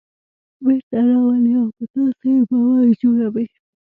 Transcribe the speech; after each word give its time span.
بېرته 0.63 0.97
راولي 1.07 1.53
او 1.61 1.67
په 1.75 1.83
تاسې 1.93 2.29
یې 2.35 2.41
باور 2.49 2.87
جوړوي. 3.01 3.45